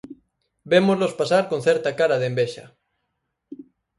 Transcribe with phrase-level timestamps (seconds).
[0.71, 2.65] Vémolos pasar con certa cara de envexa.